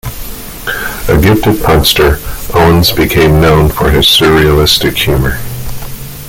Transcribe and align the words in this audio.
A 1.09 1.15
gifted 1.21 1.57
punster, 1.61 2.17
Owens 2.55 2.91
became 2.91 3.39
known 3.39 3.69
for 3.69 3.91
his 3.91 4.07
surrealistic 4.07 4.95
humor. 4.97 5.39